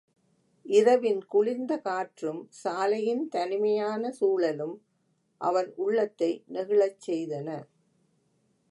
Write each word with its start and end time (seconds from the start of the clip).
இரவின் 0.65 1.25
குளிர்ந்த 1.25 1.73
காற்றும், 1.77 2.47
சாலையின் 2.63 3.29
தனிமையான 3.29 4.11
சூழலும் 4.11 4.75
அவன் 5.41 5.69
உள்ளத்தை 5.75 6.43
நெகிழச் 6.47 7.01
செய்தன. 7.07 7.49